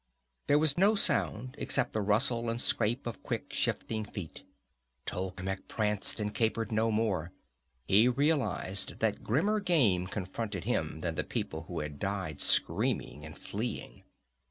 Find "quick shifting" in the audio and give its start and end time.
3.21-4.03